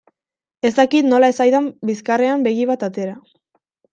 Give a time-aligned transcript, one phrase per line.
[0.69, 3.13] Ez dakit nola ez zaidan bizkarrean begi bat atera.